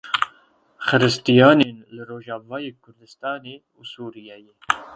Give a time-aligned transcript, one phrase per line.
[0.87, 4.53] Xiristiyanên li Rojavayê Kurdistanê û Sûriyeyê.